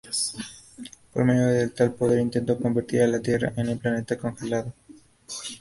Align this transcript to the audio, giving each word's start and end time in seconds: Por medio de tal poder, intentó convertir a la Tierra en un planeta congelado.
Por 1.13 1.25
medio 1.25 1.45
de 1.45 1.69
tal 1.69 1.91
poder, 1.93 2.21
intentó 2.21 2.57
convertir 2.57 3.03
a 3.03 3.07
la 3.07 3.19
Tierra 3.21 3.53
en 3.55 3.69
un 3.69 3.77
planeta 3.77 4.17
congelado. 4.17 4.73